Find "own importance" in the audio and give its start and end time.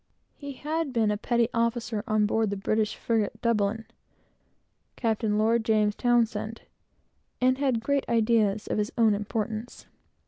8.97-9.85